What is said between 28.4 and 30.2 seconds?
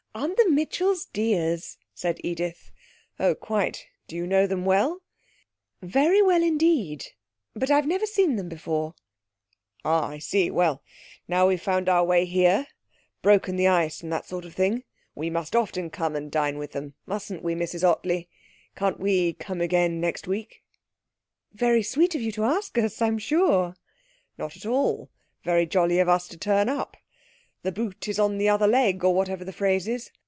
other leg, or whatever the phrase is.